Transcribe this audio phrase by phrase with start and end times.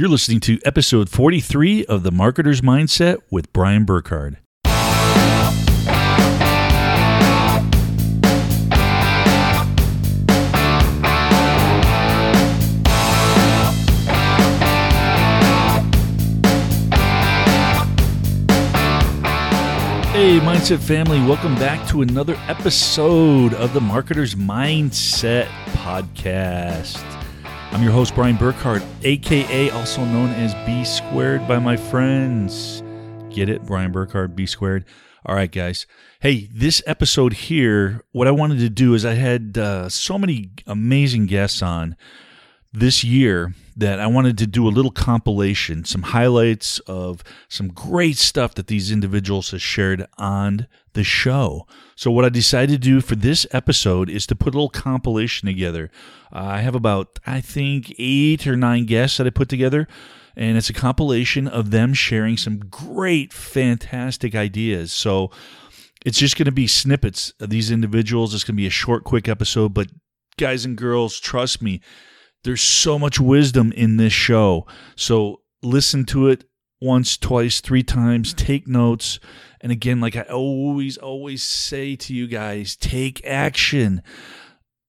[0.00, 4.36] You're listening to episode 43 of The Marketer's Mindset with Brian Burkhart.
[20.14, 27.19] Hey, Mindset family, welcome back to another episode of the Marketer's Mindset podcast.
[27.72, 32.82] I'm your host, Brian Burkhart, aka also known as B Squared by my friends.
[33.30, 33.64] Get it?
[33.64, 34.84] Brian Burkhart, B Squared.
[35.24, 35.86] All right, guys.
[36.20, 40.50] Hey, this episode here, what I wanted to do is I had uh, so many
[40.66, 41.96] amazing guests on
[42.72, 48.16] this year that I wanted to do a little compilation, some highlights of some great
[48.16, 51.66] stuff that these individuals have shared on the show.
[51.96, 55.46] So, what I decided to do for this episode is to put a little compilation
[55.46, 55.90] together.
[56.32, 59.88] Uh, I have about, I think, eight or nine guests that I put together,
[60.36, 64.92] and it's a compilation of them sharing some great, fantastic ideas.
[64.92, 65.30] So,
[66.04, 68.34] it's just going to be snippets of these individuals.
[68.34, 69.88] It's going to be a short, quick episode, but
[70.36, 71.80] guys and girls, trust me
[72.44, 74.66] there's so much wisdom in this show.
[74.96, 76.44] So listen to it
[76.80, 79.20] once, twice, three times, take notes.
[79.60, 84.02] And again, like I always, always say to you guys, take action.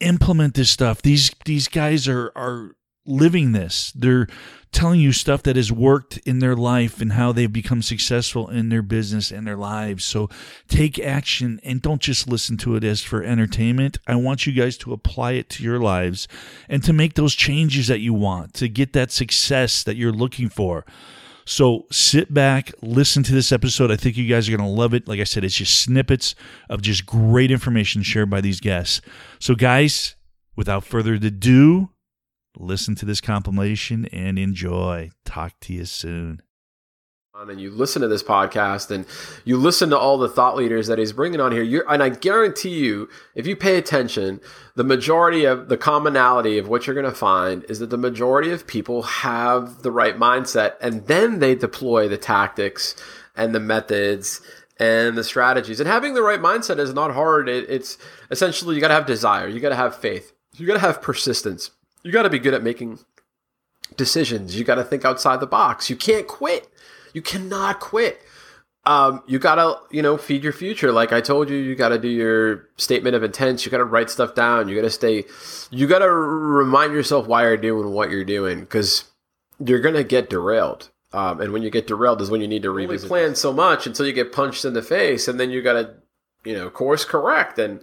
[0.00, 1.02] Implement this stuff.
[1.02, 2.76] These these guys are are
[3.08, 3.92] living this.
[3.94, 4.28] They're
[4.70, 8.68] telling you stuff that has worked in their life and how they've become successful in
[8.68, 10.04] their business and their lives.
[10.04, 10.28] So
[10.68, 13.98] take action and don't just listen to it as for entertainment.
[14.06, 16.28] I want you guys to apply it to your lives
[16.68, 20.48] and to make those changes that you want, to get that success that you're looking
[20.48, 20.84] for.
[21.48, 23.90] So sit back, listen to this episode.
[23.90, 25.08] I think you guys are going to love it.
[25.08, 26.34] Like I said, it's just snippets
[26.68, 29.00] of just great information shared by these guests.
[29.38, 30.14] So, guys,
[30.56, 31.88] without further ado,
[32.58, 35.10] listen to this compilation and enjoy.
[35.24, 36.42] Talk to you soon.
[37.34, 39.06] And you listen to this podcast and
[39.44, 41.62] you listen to all the thought leaders that he's bringing on here.
[41.62, 44.40] You're, and I guarantee you, if you pay attention,
[44.74, 48.50] the majority of the commonality of what you're going to find is that the majority
[48.50, 52.96] of people have the right mindset and then they deploy the tactics
[53.36, 54.40] and the methods
[54.80, 55.78] and the strategies.
[55.78, 57.48] And having the right mindset is not hard.
[57.48, 57.98] It, it's
[58.32, 61.00] essentially you got to have desire, you got to have faith, you got to have
[61.00, 61.70] persistence
[62.02, 62.98] you got to be good at making
[63.96, 64.58] decisions.
[64.58, 65.90] You got to think outside the box.
[65.90, 66.68] You can't quit.
[67.12, 68.20] You cannot quit.
[68.88, 70.92] Um, you gotta, you know, feed your future.
[70.92, 73.62] Like I told you, you gotta do your statement of intent.
[73.66, 74.66] You gotta write stuff down.
[74.66, 75.24] You gotta stay.
[75.70, 79.04] You gotta remind yourself why you're doing what you're doing because
[79.62, 80.88] you're gonna get derailed.
[81.12, 83.08] Um, and when you get derailed is when you need to revisit.
[83.08, 85.96] plan so much until you get punched in the face, and then you gotta,
[86.44, 87.80] you know, course correct, and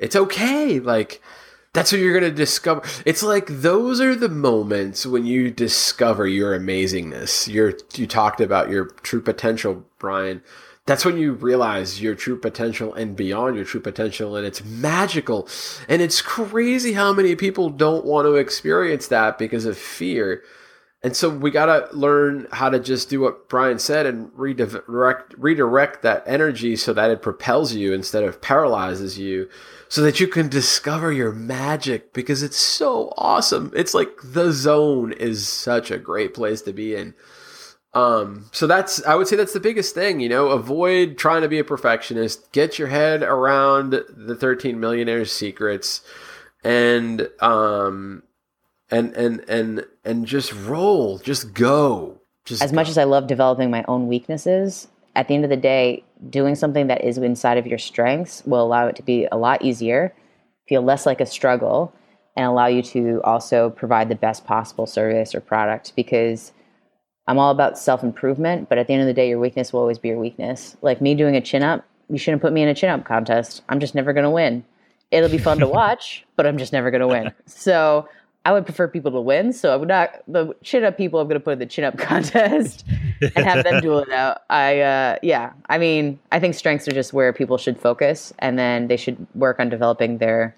[0.00, 0.80] it's okay.
[0.80, 1.22] Like
[1.72, 2.82] that's what you're going to discover.
[3.04, 7.52] It's like those are the moments when you discover your amazingness.
[7.52, 10.42] Your you talked about your true potential, Brian.
[10.86, 15.46] That's when you realize your true potential and beyond your true potential and it's magical.
[15.86, 20.42] And it's crazy how many people don't want to experience that because of fear.
[21.02, 25.34] And so we got to learn how to just do what Brian said and redirect
[25.38, 29.48] redirect that energy so that it propels you instead of paralyzes you
[29.88, 33.72] so that you can discover your magic because it's so awesome.
[33.76, 37.14] It's like the zone is such a great place to be in.
[37.94, 41.48] Um, so that's I would say that's the biggest thing, you know, avoid trying to
[41.48, 46.02] be a perfectionist, get your head around the 13 millionaires secrets
[46.64, 48.24] and um
[48.90, 52.18] and and and and just roll, just go.
[52.44, 52.76] Just as go.
[52.76, 56.54] much as I love developing my own weaknesses, at the end of the day, doing
[56.54, 60.14] something that is inside of your strengths will allow it to be a lot easier,
[60.68, 61.92] feel less like a struggle,
[62.36, 66.52] and allow you to also provide the best possible service or product because
[67.26, 69.80] I'm all about self improvement, but at the end of the day, your weakness will
[69.80, 70.76] always be your weakness.
[70.80, 73.62] Like me doing a chin up, you shouldn't put me in a chin up contest.
[73.68, 74.64] I'm just never going to win.
[75.10, 77.32] It'll be fun to watch, but I'm just never going to win.
[77.44, 78.08] So
[78.44, 79.52] I would prefer people to win.
[79.52, 81.20] So I would not the chin up people.
[81.20, 82.84] I'm going to put in the chin up contest
[83.20, 84.42] and have them duel it out.
[84.48, 85.52] I uh, yeah.
[85.68, 89.26] I mean, I think strengths are just where people should focus, and then they should
[89.34, 90.56] work on developing their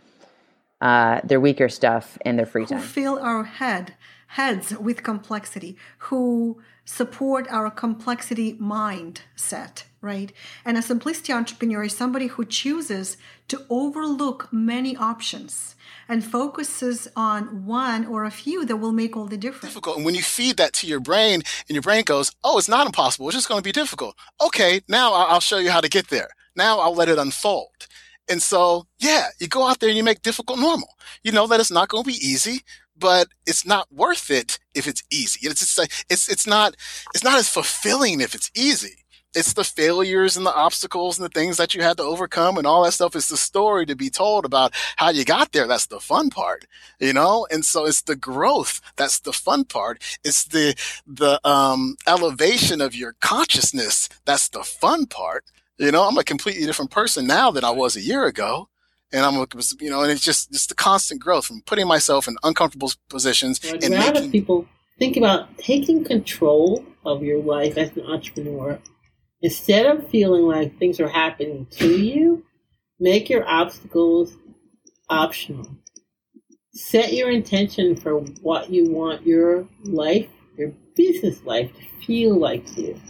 [0.80, 2.78] uh, their weaker stuff in their free time.
[2.78, 3.94] Who fill our head
[4.30, 5.76] heads with complexity.
[6.08, 10.32] Who support our complexity mindset, right?
[10.64, 13.16] And a simplicity entrepreneur is somebody who chooses
[13.48, 15.76] to overlook many options
[16.08, 19.74] and focuses on one or a few that will make all the difference.
[19.74, 19.96] Difficult.
[19.96, 22.86] And when you feed that to your brain and your brain goes, oh, it's not
[22.86, 23.28] impossible.
[23.28, 24.16] It's just going to be difficult.
[24.44, 26.30] Okay, now I'll show you how to get there.
[26.56, 27.86] Now I'll let it unfold.
[28.28, 30.88] And so, yeah, you go out there and you make difficult normal.
[31.22, 32.60] You know that it's not going to be easy,
[32.96, 35.48] but it's not worth it if it's easy.
[35.48, 36.76] It's just it's, it's not,
[37.14, 38.99] it's not as fulfilling if it's easy.
[39.34, 42.66] It's the failures and the obstacles and the things that you had to overcome and
[42.66, 43.14] all that stuff.
[43.14, 45.66] It's the story to be told about how you got there.
[45.66, 46.66] That's the fun part,
[46.98, 47.46] you know?
[47.50, 48.80] And so it's the growth.
[48.96, 50.02] That's the fun part.
[50.24, 50.74] It's the,
[51.06, 54.08] the, um, elevation of your consciousness.
[54.24, 55.44] That's the fun part.
[55.78, 58.68] You know, I'm a completely different person now than I was a year ago
[59.12, 59.34] and I'm,
[59.80, 63.60] you know, and it's just just the constant growth from putting myself in uncomfortable positions.
[63.64, 64.66] I'd and rather making, people
[64.98, 68.78] think about taking control of your life as an entrepreneur
[69.42, 72.44] instead of feeling like things are happening to you.
[72.98, 74.36] Make your obstacles
[75.08, 75.66] optional.
[76.72, 82.76] Set your intention for what you want your life, your business life, to feel like
[82.76, 83.00] you.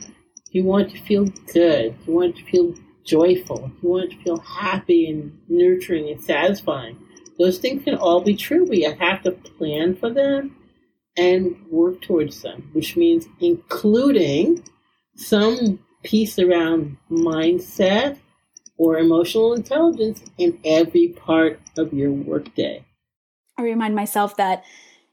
[0.52, 1.94] You want to feel good.
[2.06, 2.74] You want to feel
[3.04, 3.70] joyful.
[3.82, 6.96] You want to feel happy and nurturing and satisfying.
[7.38, 10.56] Those things can all be true, but you have to plan for them
[11.16, 14.62] and work towards them, which means including
[15.16, 18.18] some piece around mindset
[18.76, 22.84] or emotional intelligence in every part of your workday.
[23.58, 24.64] I remind myself that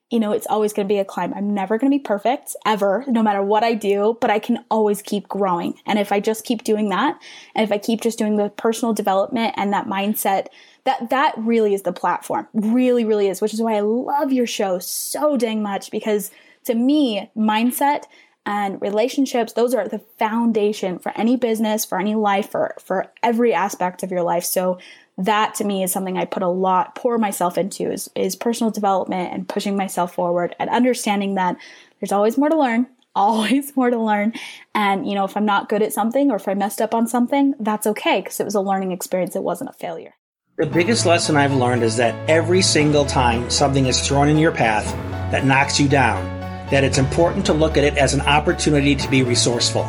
[0.09, 1.33] you know, it's always going to be a climb.
[1.33, 4.63] I'm never going to be perfect ever, no matter what I do, but I can
[4.71, 5.73] always keep growing.
[5.85, 7.21] And if I just keep doing that,
[7.55, 10.47] and if I keep just doing the personal development and that mindset,
[10.85, 12.47] that that really is the platform.
[12.53, 16.31] Really, really is, which is why I love your show so dang much because
[16.63, 18.03] to me, mindset
[18.47, 23.53] and relationships, those are the foundation for any business, for any life, for for every
[23.53, 24.45] aspect of your life.
[24.45, 24.79] So
[25.17, 28.71] that to me is something I put a lot, pour myself into is, is personal
[28.71, 31.57] development and pushing myself forward and understanding that
[31.99, 34.31] there's always more to learn, always more to learn.
[34.73, 37.05] And, you know, if I'm not good at something or if I messed up on
[37.05, 39.35] something, that's okay because it was a learning experience.
[39.35, 40.13] It wasn't a failure.
[40.57, 44.53] The biggest lesson I've learned is that every single time something is thrown in your
[44.53, 44.85] path
[45.31, 46.36] that knocks you down,
[46.71, 49.83] that it's important to look at it as an opportunity to be resourceful.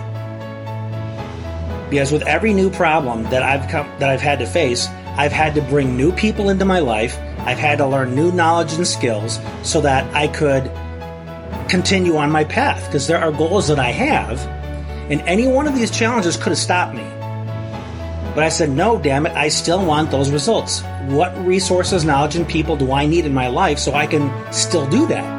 [1.90, 5.54] Because with every new problem that I've come, that I've had to face, I've had
[5.54, 7.18] to bring new people into my life.
[7.40, 10.70] I've had to learn new knowledge and skills so that I could
[11.68, 14.40] continue on my path because there are goals that I have,
[15.10, 17.04] and any one of these challenges could have stopped me.
[18.34, 20.82] But I said, no, damn it, I still want those results.
[21.06, 24.88] What resources, knowledge, and people do I need in my life so I can still
[24.88, 25.37] do that?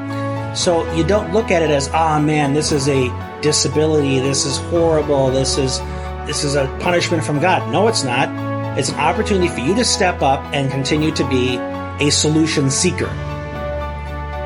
[0.55, 3.09] So you don't look at it as, oh man, this is a
[3.41, 5.79] disability, this is horrible, this is
[6.25, 7.71] this is a punishment from God.
[7.71, 8.29] No, it's not.
[8.77, 11.57] It's an opportunity for you to step up and continue to be
[12.05, 13.07] a solution seeker.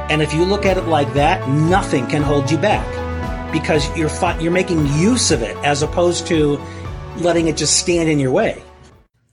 [0.09, 2.85] And if you look at it like that, nothing can hold you back
[3.51, 4.09] because you're
[4.39, 6.59] you're making use of it as opposed to
[7.17, 8.63] letting it just stand in your way.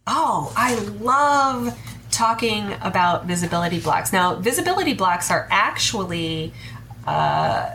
[0.06, 1.76] Oh, I love
[2.20, 4.12] talking about visibility blocks.
[4.12, 6.52] Now, visibility blocks are actually
[7.06, 7.74] uh,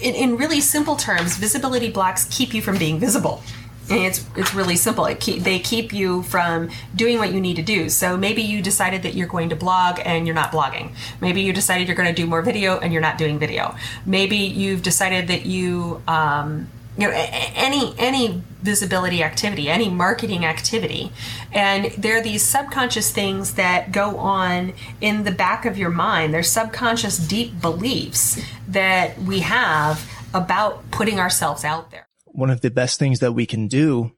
[0.00, 3.42] in, in really simple terms, visibility blocks keep you from being visible.
[3.88, 5.06] It's it's really simple.
[5.06, 7.88] It keep, they keep you from doing what you need to do.
[7.88, 10.92] So maybe you decided that you're going to blog and you're not blogging.
[11.20, 13.76] Maybe you decided you're going to do more video and you're not doing video.
[14.04, 21.12] Maybe you've decided that you um, you know any any visibility activity any marketing activity.
[21.52, 26.34] And there are these subconscious things that go on in the back of your mind.
[26.34, 32.08] There's subconscious deep beliefs that we have about putting ourselves out there.
[32.24, 34.12] One of the best things that we can do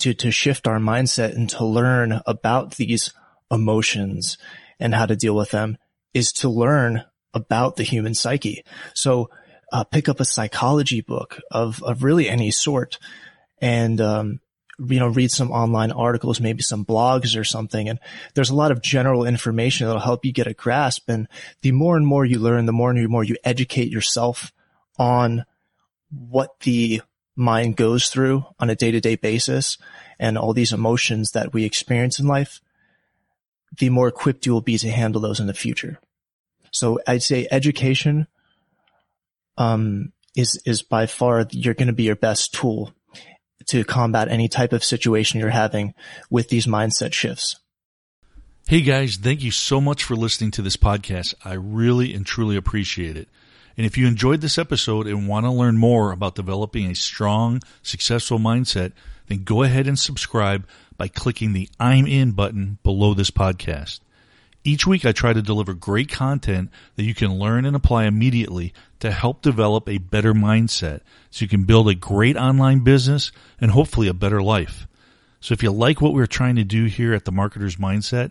[0.00, 3.12] to to shift our mindset and to learn about these
[3.50, 4.38] emotions
[4.80, 5.76] and how to deal with them
[6.14, 7.04] is to learn
[7.34, 8.62] about the human psyche.
[8.94, 9.30] So
[9.72, 12.98] uh, pick up a psychology book of, of really any sort
[13.60, 14.40] and, um,
[14.78, 17.88] you know, read some online articles, maybe some blogs or something.
[17.88, 17.98] And
[18.34, 21.08] there's a lot of general information that'll help you get a grasp.
[21.08, 21.28] And
[21.62, 24.52] the more and more you learn, the more and more you educate yourself
[24.98, 25.44] on
[26.10, 27.00] what the
[27.34, 29.78] mind goes through on a day to day basis
[30.18, 32.60] and all these emotions that we experience in life,
[33.78, 35.98] the more equipped you will be to handle those in the future.
[36.70, 38.26] So I'd say education
[39.56, 42.94] um, is is by far you're going to be your best tool
[43.66, 45.94] to combat any type of situation you're having
[46.30, 47.60] with these mindset shifts.
[48.68, 51.34] Hey guys, thank you so much for listening to this podcast.
[51.44, 53.28] I really and truly appreciate it.
[53.76, 57.60] And if you enjoyed this episode and want to learn more about developing a strong,
[57.82, 58.92] successful mindset,
[59.28, 60.66] then go ahead and subscribe
[60.96, 64.00] by clicking the I'm in button below this podcast.
[64.64, 68.72] Each week, I try to deliver great content that you can learn and apply immediately
[69.00, 71.00] to help develop a better mindset
[71.30, 74.86] so you can build a great online business and hopefully a better life.
[75.40, 78.30] So if you like what we're trying to do here at the Marketer's Mindset,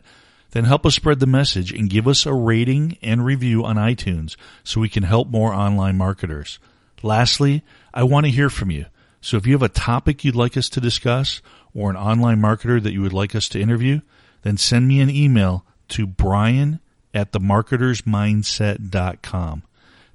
[0.52, 4.38] then help us spread the message and give us a rating and review on iTunes
[4.64, 6.60] so we can help more online marketers.
[7.04, 8.86] Lastly, I want to hear from you.
[9.20, 11.42] So if you have a topic you'd like us to discuss
[11.74, 14.00] or an online marketer that you would like us to interview,
[14.44, 16.80] then send me an email to brian
[17.14, 19.64] at themarketersmindset.com.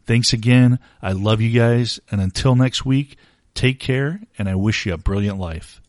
[0.06, 0.78] Thanks again.
[1.02, 1.98] I love you guys.
[2.10, 3.16] And until next week,
[3.54, 5.80] take care and I wish you a brilliant life.